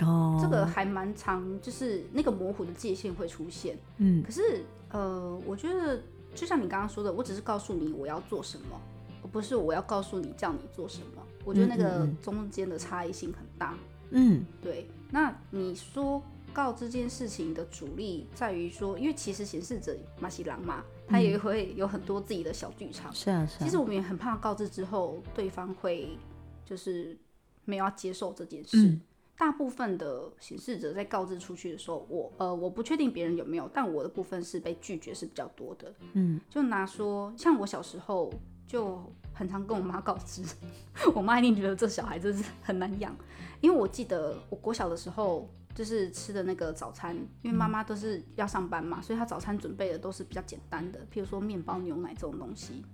[0.06, 6.00] 哦，这个还蛮长，就是那个模糊的界限会出现，嗯，可是呃，我觉得
[6.34, 8.80] 就像你刚刚说的，我只是告诉你我要做什么，
[9.22, 13.74] 而不是我要告诉你叫你做什么，我觉得那个中间的差异性很大，
[14.10, 16.22] 嗯，对，那你说。
[16.52, 23.12] 告知这件事情的主力在于说，因为其实显示者马西郎嘛，他也会有很多自己的小剧场。
[23.12, 23.58] 是啊，是啊。
[23.60, 26.18] 其实我们也很怕告知之后，对方会
[26.64, 27.16] 就是
[27.64, 28.88] 没有要接受这件事。
[28.88, 29.00] 嗯、
[29.36, 35.92] 大部分的显示者在告知出去的时候，我呃我不确定别人有没有，但我的部分是被拒绝是比较多的。
[36.14, 38.32] 嗯，就拿说，像我小时候，
[38.66, 40.42] 就很常跟我妈告知，
[41.14, 43.14] 我妈一定觉得这小孩真是很难养，
[43.60, 52.84] 因为我记得我国小的时候就是吃的那个早餐，因为妈妈都是要上班嘛，所以她早餐准备的都是比较简单的，譬如说面包、牛奶这种东西。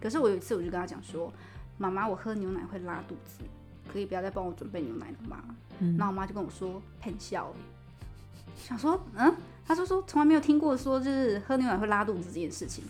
[0.00, 1.32] 可是我有一次我就跟她讲说，
[1.78, 3.40] 妈妈，我喝牛奶会拉肚子，
[3.90, 5.42] 可以不要再帮我准备牛奶了吗？
[5.78, 7.52] 嗯，然后我妈就跟我说，骗笑，
[8.54, 9.34] 想说，嗯，
[9.66, 12.84] 她就说从来没有听过说就是喝牛奶会拉肚子这件事情。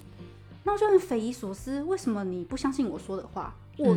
[0.64, 3.54] 那我就很匪夷所思，为什么你不相信我说的话？
[3.78, 3.96] 我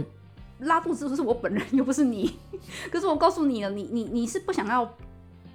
[0.60, 2.38] 拉肚子不是我本人，又不是你。
[2.92, 4.86] 可是我告诉你了，你你你是不想要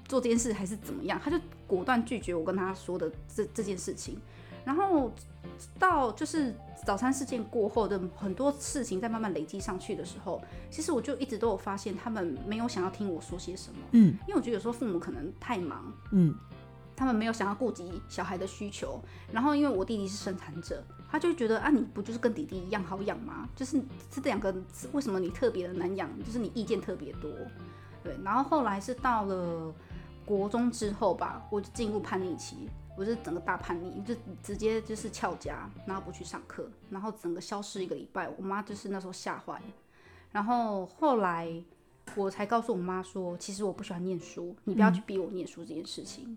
[0.07, 1.21] 做这件事，还是怎么样？
[1.23, 4.19] 他就果断拒绝我跟他说的这这件事情。
[4.65, 5.13] 然后
[5.79, 6.55] 到就是
[6.87, 10.41] 早餐事件过后的很多事情在慢慢累积上去的时候，
[10.71, 13.79] 其实我就一直都有发现，他们没有想要听我说些什么。
[13.93, 15.93] 嗯，因为我觉得有时候父母可能太忙。
[16.13, 16.35] 嗯。
[16.97, 23.49] 他们没有想要顾及小孩的需求，然后因为我弟弟是生产者，他就觉得啊，你不就是跟弟弟一样好养吗？
[23.57, 24.55] 就是这两个
[24.93, 26.09] 为什么你特别的难养？
[26.23, 27.29] 就是你意见特别多，
[28.05, 28.17] 对。
[28.23, 29.75] 然后后来是到了
[30.25, 38.29] 国中之后吧，我就进入叛逆期，我就整个大叛逆，就直接就是翘家，然后不去上课，然后整个消失一个礼拜。
[38.37, 39.65] 我妈就是那时候吓坏了，
[40.33, 41.49] 然后后来
[42.17, 46.37] 我才告诉我妈说，其实我不喜欢念书，你不要去逼我念书这件事情。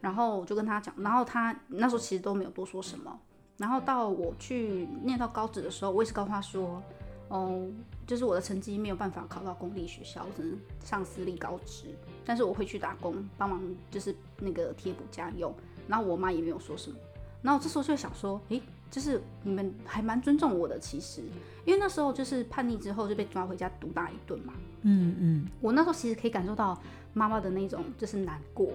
[0.00, 3.18] 然后我就跟她讲，然后她那时候其实都没有多说什么。
[3.56, 6.82] 然后到我去念到高职的时候，我也是告诉他说，
[7.28, 7.66] 哦，
[8.06, 11.86] 就是我的成绩没有办法考到公立学校，我只能上私立高职。
[12.24, 15.54] 但是我会去打工，帮忙就是那个贴补家用。
[15.88, 16.96] 然后我妈也没有说什么。
[17.42, 21.22] 然后我这时候就想说，诶，就是你们还蛮尊重我的，其实，
[21.66, 24.54] 因为那时候就是叛逆之后就被抓回家毒打一顿嘛。
[24.82, 25.48] 嗯嗯。
[25.60, 26.80] 我那时候其实可以感受到
[27.12, 28.70] 妈妈的那种就是难过。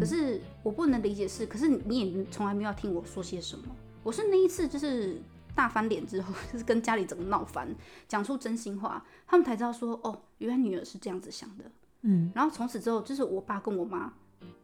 [0.00, 3.64] 可是我不能理解是，可是你也从来没有听我说些什么。
[4.02, 5.20] 我是那一次就是
[5.54, 7.74] 大翻脸之后， 就是跟家里整个闹翻，
[8.08, 11.64] 讲出真心话，他们才知道说，哦，原来女儿是这样子想的。
[12.02, 14.12] 嗯，然后从此之后，就是我爸跟我妈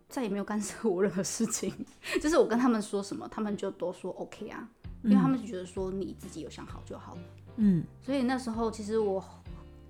[0.09, 1.72] 再也没有干涉我任何事情，
[2.20, 4.68] 就是我跟他们说什么，他们就都说 OK 啊，
[5.03, 7.20] 因为他们就觉得说你自己有想好就好了。
[7.57, 9.24] 嗯，所以那时候其实我，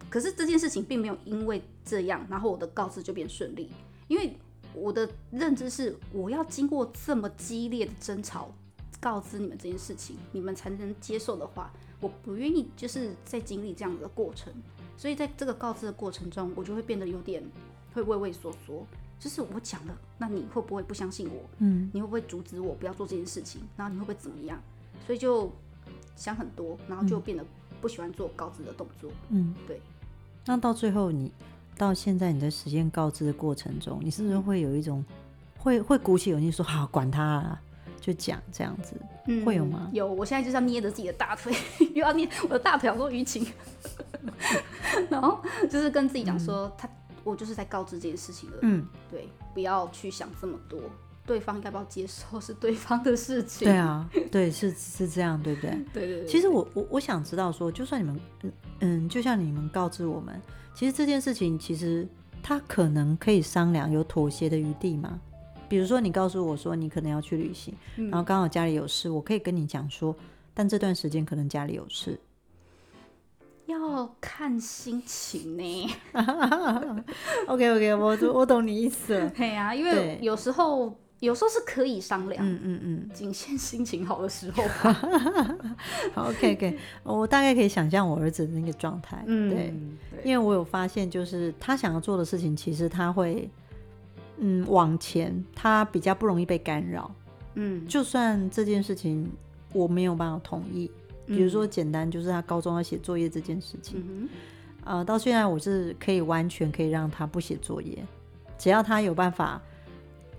[0.08, 3.70] 可是这件事情并没有因为这样，然后我的告知就变顺利，
[4.08, 4.36] 因为。
[4.72, 8.54] 我的认知是，我要经过这么激烈的争吵，
[9.00, 14.52] 告知你们这件事情，你们才能接受的话，我不愿意就是在经历这样的过程。
[14.96, 17.42] 所以在这个告知的过程中，我就会变得有点
[17.94, 18.86] 会畏畏缩缩。
[19.18, 21.42] 就是我讲了，那你会不会不相信我？
[21.58, 23.62] 嗯，你会不会阻止我不要做这件事情？
[23.76, 24.62] 然后你会不会怎么样？
[25.06, 25.50] 所以就
[26.14, 27.44] 想很多，然后就变得
[27.80, 29.10] 不喜欢做告知的动作。
[29.30, 29.80] 嗯，对。
[30.44, 31.32] 那到最后你。
[31.78, 35.02] 到现在，你在实现告知的过程中，你是不是会有一种
[35.56, 37.62] 会会鼓起勇气说好，管他啊，
[38.00, 38.94] 就讲这样子，
[39.26, 39.88] 嗯，会有吗？
[39.92, 41.52] 有，我现在就是要捏着自己的大腿，
[41.94, 43.46] 又要捏我的大腿好多淤青，
[45.10, 46.88] 然后就是跟自己讲说，嗯，他
[47.22, 50.80] 我就是在告知这件事情了，嗯，对，不要去想这么多，
[51.26, 55.70] 对方该不要接受是对方的事情，对啊，对，是是这样，对不对？
[55.92, 56.26] 对，对对对。
[56.26, 60.40] 其实我我我想知道说，就算你们嗯嗯，就像你们告知我们。
[60.74, 62.08] 其实这件事情，其实
[62.42, 65.20] 他可能可以商量，有妥协的余地吗？
[65.70, 70.14] 比如说，你告诉我说你可能要去旅行，嗯、然后刚好家里有事，我可以跟你讲说，
[70.52, 72.18] 但这段时间可能家里有事，
[73.66, 75.90] 要看心情呢。
[77.46, 79.30] OK OK，我我懂你意思了。
[79.38, 80.92] 对啊，因为有时候。
[81.20, 84.64] 有时候是可以商量，嗯嗯嗯，仅限心情好的时候。
[86.14, 89.74] 好，OK OK，我大概可以想象我儿子的那个状态，嗯，对，
[90.24, 93.46] 因为我有发现，就是他想要做的事情，其实他会，
[94.40, 97.14] 嗯，往前，他比较不容易被干扰，
[97.54, 99.30] 嗯，就算这件事情
[99.72, 100.90] 我没有办法同意，
[101.26, 104.28] 比如说简单就是他高中要写作业这件事情，嗯，
[104.84, 108.04] 呃，到现在我是可以完全可以让他不写作业，
[108.58, 109.60] 只要他有办法。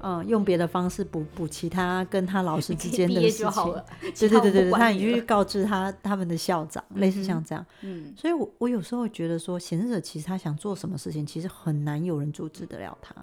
[0.04, 3.74] 嗯，用别的方式补补其他跟他老师之间的事情，
[4.18, 7.64] 对对对对，他已经去告知他他们的校长，嗯、类似像这样。
[7.82, 13.14] 嗯，所以我我有时候觉得说，显示者其实他想做什么事情，其实很难有人阻止得了他。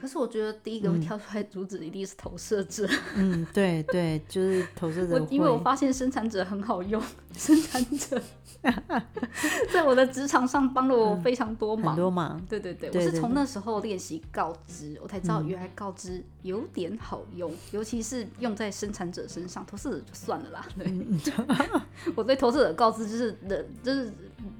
[0.00, 2.88] 可是我觉得第一个会跳出来阻止，一定是投射者。
[3.14, 5.14] 嗯，对对，就是投射者。
[5.14, 7.00] 我因为我发现生产者很好用，
[7.34, 8.20] 生产者。
[9.72, 12.40] 在我的职场上帮了我非常多忙，很多忙。
[12.48, 20.64] 对对对，我是从那时候练习告知，我才知道原来告知有点好用，尤其是用在生产者身上，投射者就算了啦。
[20.78, 20.94] 对，
[22.14, 24.12] 我对投射者告知就是的，就是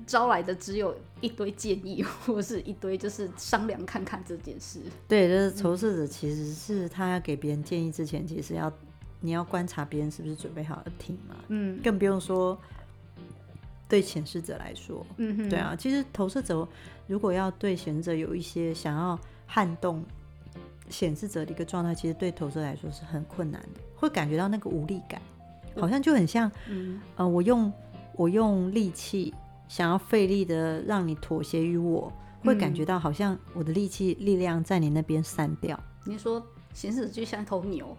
[0.07, 4.81] 招来的只有一堆建议，或是一堆就是商量看看这件事。
[5.09, 8.73] 对，就是投射者其实是他要给别人建议之前，其实要
[9.21, 12.59] 你要观察别人是不是准备好了听嘛，嗯，更不用说
[13.89, 16.67] 对显示者来说，嗯哼，对啊，其实投射者
[17.07, 20.05] 如果要对显示者有一些想要撼动
[20.89, 25.21] 显示者的一个状态，其实对投射来说是很困难的，会感觉到那个无力感，
[25.77, 27.73] 好像就很像，嗯，呃，我用
[28.17, 29.33] 我用力气
[29.73, 35.81] 想要费力的让你妥协于我，会感觉到好像我的力气力量在你那边散掉。
[36.05, 37.97] 你说显示者就像一头牛。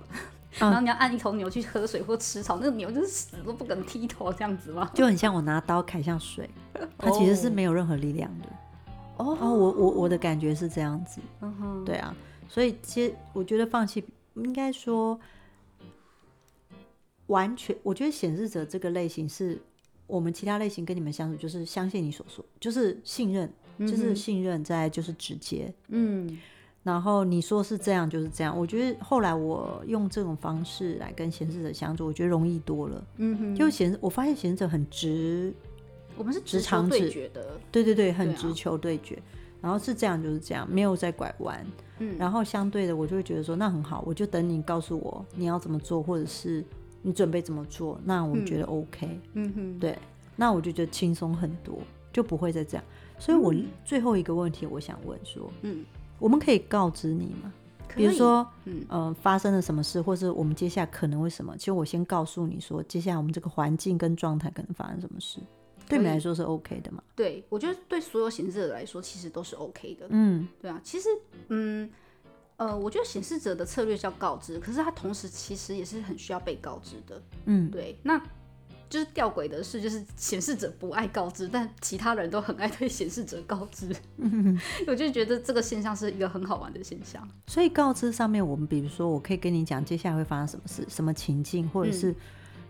[0.60, 4.88] 然后你要按一头牛去喝水或吃草，那个牛就是死都不肯低头这样子吗？
[4.94, 6.48] 就很像我拿刀砍向水，
[6.96, 8.48] 它其实是没有任何力量的。
[9.18, 11.20] 哦，哦，我我我的感觉是这样子。
[11.42, 12.16] 嗯哼，对啊，
[12.48, 14.06] 所以其实我觉得放弃
[14.36, 15.20] 应该说
[17.26, 19.60] 完全，我觉得显示者这个类型是
[20.14, 26.38] 我们其他类型跟你们相处，就是相信你所说，就是信任，就是信任，再就是直接，嗯。
[26.84, 33.04] 然后你说是这样就是这样，我觉得后来我用这种方式来跟显示者相处，我觉得容易多了。
[33.18, 35.54] 嗯哼，就显示我发现显示者很直，
[36.18, 39.16] 我们是直肠对决的，对对对，很直球对决。
[39.16, 39.24] 对啊，
[39.62, 41.66] 然后是这样就是这样，没有在拐弯。
[42.00, 46.62] 嗯，然后相对的，我就会觉得说那很好，我就等你告诉我你要怎么做，或者是
[47.04, 49.20] 你准备怎么做，那我觉得 OK。
[49.34, 49.96] 嗯哼，对，
[50.36, 51.78] 那我就觉得轻松很多，
[52.12, 52.84] 就不会再这样。
[53.20, 53.54] 所以我
[53.86, 55.86] 最后一个问题，我想问说，嗯。
[56.20, 57.52] 我们可以告知你吗？
[57.94, 61.58] 比如说，嗯、呃，发生了什么事，或是我们接下来可能会什么？
[61.58, 65.40] 其实我先告诉你说，接下来我们这个环境跟状态可能发生什么事，
[65.90, 67.04] 对你来说是 OK 的吗？
[67.14, 70.06] 对，我觉得对所有显示者来说，其实都是 OK 的。
[70.12, 71.10] 嗯，对啊，其实，
[71.50, 71.90] 嗯，
[72.58, 77.22] 呃，我觉得显示者的策略叫告知，可是他同时其实也是很需要被告知的。
[77.46, 78.22] 嗯，对，那。
[78.90, 83.92] 就是吊诡的是，就是显示者不爱告知，但其他人都很爱对显示者告知。
[84.18, 87.28] 嗯、 我就觉得这个现象是一个很好玩的现象。
[87.48, 92.14] 所以告知上面，我们比如说，我可以跟你讲接下来会发生什么事、什么情境，或者是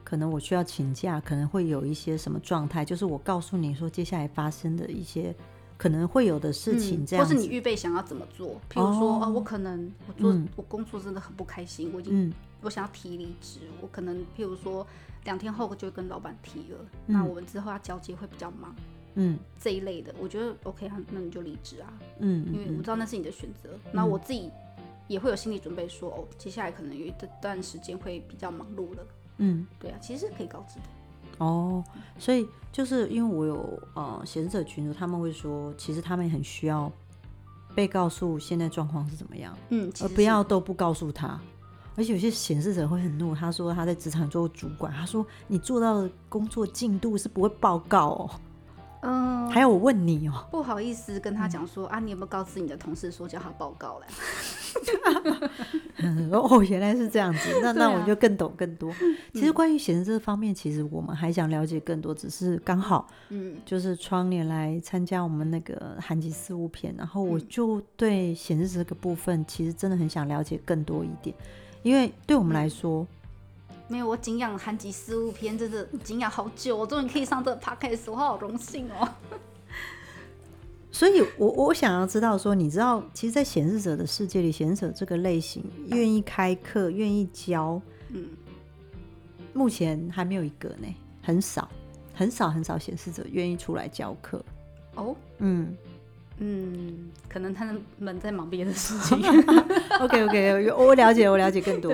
[0.05, 5.35] 可能我需要请假，可能会有一些什么状态，就是我告诉你说接下来发生的一些
[5.83, 8.61] 可能会有的事情，这样、嗯，或是你预备想要怎么做。
[8.71, 14.87] 譬如说，哦，哦，我可能我做、嗯、我工作真的很不开心，我已经、嗯、我想要提离职，我可能譬如说。
[15.25, 18.75] 两天后就会跟老板提了，嗯，那我们之后要交接会比较忙，
[19.15, 21.87] 嗯，这一类的，我觉得 OK 啊，那你就离职啊，
[22.19, 24.51] 嗯，因为我知道那是你的选择，那，嗯，我自己
[25.07, 30.85] 也会有心理准备说，说哦，接下来可能有一段时间会比较忙碌了，嗯，对啊，其实是可以告知的，
[31.43, 31.83] 哦，
[32.17, 36.91] 所以就是因为我有呃显示者群组，他们会说，其实他们很需要
[37.75, 41.39] 被告诉现在状况是怎么样，嗯，而不要都不告诉他。
[41.95, 48.29] 而且有些显示者会很怒，他说他在职场做主管，他说你做到的工作进度是不会报告哦。
[49.03, 54.05] 嗯，还有我问你哦，不好意思跟他讲说、嗯、啊，你有没有告知你的同事说叫他报告了？
[56.31, 58.91] 哦，原来是这样子，那那我就更懂更多。
[59.33, 71.35] 其实关于显示这方面，其实我们还想了解更多，只是刚好，嗯，就是窗帘来参加我们那个韩籍事务篇，然后我就对显示这个部分，其实真的很想了解更多一点。
[71.83, 73.07] 因为对我们来说，嗯、
[73.93, 79.07] 没有我敬仰韩籍事务篇，真的敬仰好久，我终于可以上这个 podcast，我好荣幸哦。
[80.91, 87.79] 所以我，我我想要知道说，你知道，其实，在显示者的世界里，显示者这个类型愿意开课、愿意教，
[88.09, 88.29] 嗯，
[89.53, 90.87] 目前还没有一个呢，
[91.21, 91.69] 很少，
[92.15, 94.43] 很少，很少显示者愿意出来教课。
[94.95, 95.77] 哦，嗯。
[96.39, 99.19] 嗯，可能他们在忙别的事情。
[100.01, 101.93] OK OK，我了解，我了解更多。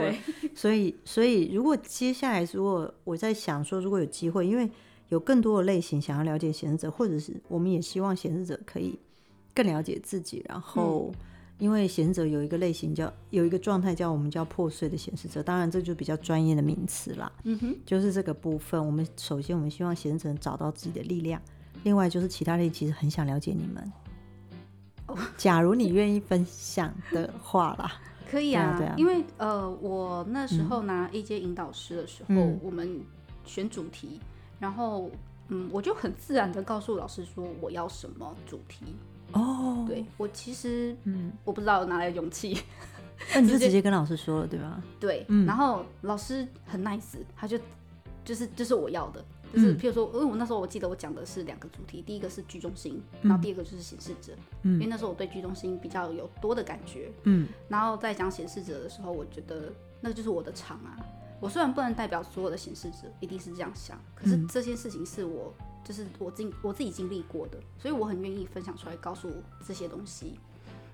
[0.60, 4.70] 所以，所以如果接下来，如果我在想说，如果有机会，因为
[5.08, 9.00] 有更多的类型想要了解显示者，或者是我们也希望显示者可以
[9.56, 10.44] 更了解自己。
[10.50, 11.14] 然后，
[11.60, 17.32] 因为显示者有一个类型叫有一个状态叫我们叫破碎的显示者，当然这就比较专业的名词啦。
[17.46, 21.42] 嗯哼，就是这个部分，我们首先我们希望显示者找到自己的力量。
[21.84, 23.90] 另外就是其他类其实很想了解你们。
[25.38, 27.94] 假如你愿意分享的话啦，
[28.30, 33.02] 可以啊，对啊，因为呃，我那时候拿 A 阶引导师的时候，嗯，我们
[33.46, 34.20] 选主题，
[34.60, 35.10] 然后
[35.48, 38.86] 嗯，我就很自然的告诉老师说我要什么主题。
[39.32, 42.62] 哦，对，我其实嗯，我不知道哪来的勇气，
[43.34, 44.82] 那你就直接跟老师说了，对吧？
[45.00, 47.60] 对，嗯，然后老师很 nice，他就
[48.24, 49.24] 就是就是我要的。
[49.54, 54.34] 就是，譬如说，因为我那时候我记得我讲的是两个主题，第一个是居中心，然后第二个就是显示者。
[54.64, 57.12] 嗯，因为那时候我对居中心比较有多的感觉。
[57.24, 59.72] 嗯，然后在讲显示者的时候，我觉得
[60.02, 60.98] 那就是我的场啊。
[61.42, 65.54] 我虽然不能代表所有的显示者一定是这样想，可是这些事情是我
[65.86, 69.32] 就是我经我自己经历过的，所以我很愿意分享出来，告诉
[69.66, 70.38] 这些东西。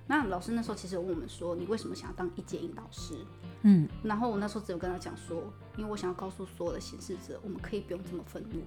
[0.06, 3.14] 那老师那时候其实问我们说，你为什么想要当一阶引导师？
[3.62, 5.42] 嗯，然后我那时候只有跟他讲说，
[5.76, 8.60] 因为我想要告诉所有的显示者，我们可以不用这么愤怒。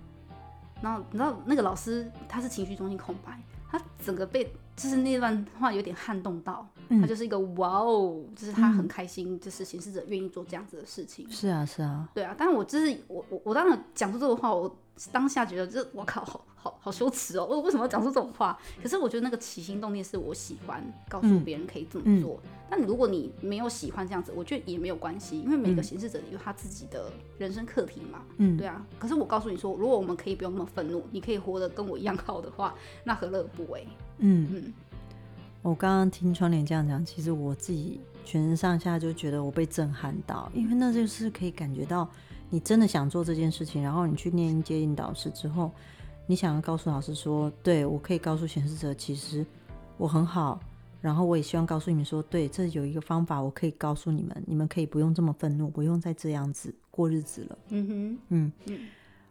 [0.82, 11.30] 然后你知道那个老师他是情绪中心空白，他整个被就是那段话有点撼动到，嗯、他就是一个哇哦，就是他很开心，就是显示者愿意做这样子的事情。
[11.30, 12.36] 是啊，是啊，对啊。
[12.38, 14.74] 但是我就是我我我当时讲出这个话，我
[15.12, 18.58] 当下觉得这我靠，好好好羞耻哦，我为什么要讲出这种话？
[18.82, 22.36] 可是我觉得那个起心动念是我喜欢告诉别人可以这么做。
[22.44, 28.22] 嗯嗯如果你没有喜欢这样子，我觉得也没有关系，因为每个显示者有他自己的人生课题嘛。
[28.38, 28.86] 嗯，对啊。
[29.00, 33.88] 可是我告诉你说，如果我们可以不用那么愤怒，你可以活得跟我一样好的话，那何乐而不为？
[34.20, 34.74] 嗯嗯。
[35.62, 42.08] 我刚刚听窗帘这样讲，其实我自己全身上下就觉得我被震撼到，因为那就是可以感觉到
[42.52, 45.72] 你真的想做这件事情，然后你去念一阶引导师之后，
[46.30, 49.44] 你想要告诉老师说，对，我可以告诉显示者，其实
[49.98, 50.60] 我很好。
[51.02, 57.58] 然后我也希望告诉你们说，对，这有一个方法，我可以告诉你们，你们可以不用这么愤怒，不用再这样子过日子了。
[57.70, 58.80] 嗯哼，嗯嗯，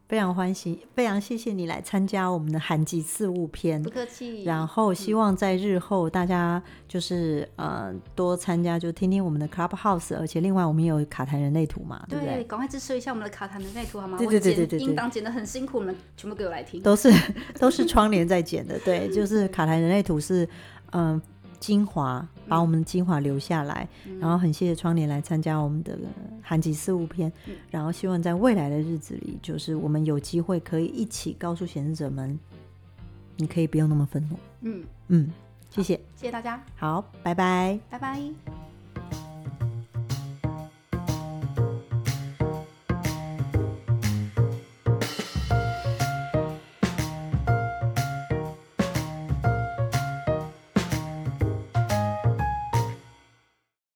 [0.09, 4.43] 非常欢喜，非常谢谢你来参加我们的寒集四物篇，不客气。
[4.45, 12.43] 然后希望在日后大家就是呃多参加，就听听我们的 Clubhouse，而且另外我们也有卡痰人类图嘛，对不对？
[12.45, 14.17] 赶快支持一下我们的卡痰人类图好吗？
[14.17, 16.81] 对对对对对，音档剪得很辛苦，你们全部给我来听。
[16.83, 17.13] 都是
[17.59, 20.49] 都是窗帘在剪的，对，就是卡痰人类图是
[20.93, 21.13] 嗯。
[21.15, 21.23] 呃
[21.61, 25.99] 精华，把我们的精华留下来，嗯、然后很谢谢窗帘来参加我们的
[26.43, 32.39] 寒集四物篇，嗯、然后希望在未来的日子里，就是我们有机会可以一起告诉显示者们，
[33.37, 34.37] 你可以不用那么愤怒。
[34.63, 34.85] 嗯。
[35.09, 35.31] 嗯，
[35.71, 38.68] 谢谢，谢谢大家，好，拜拜，拜拜。